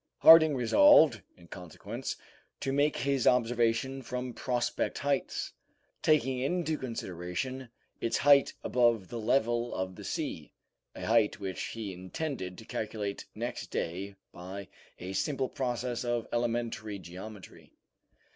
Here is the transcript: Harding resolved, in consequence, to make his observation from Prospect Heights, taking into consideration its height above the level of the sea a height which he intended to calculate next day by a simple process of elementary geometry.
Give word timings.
Harding 0.17 0.55
resolved, 0.55 1.21
in 1.37 1.47
consequence, 1.47 2.15
to 2.59 2.73
make 2.73 2.97
his 2.97 3.27
observation 3.27 4.01
from 4.01 4.33
Prospect 4.33 4.97
Heights, 4.97 5.53
taking 6.01 6.39
into 6.39 6.75
consideration 6.75 7.69
its 7.99 8.17
height 8.17 8.51
above 8.63 9.09
the 9.09 9.19
level 9.19 9.75
of 9.75 9.95
the 9.95 10.03
sea 10.03 10.53
a 10.95 11.05
height 11.05 11.39
which 11.39 11.65
he 11.65 11.93
intended 11.93 12.57
to 12.57 12.65
calculate 12.65 13.27
next 13.35 13.67
day 13.67 14.15
by 14.31 14.69
a 14.97 15.13
simple 15.13 15.49
process 15.49 16.03
of 16.03 16.27
elementary 16.33 16.97
geometry. 16.97 17.71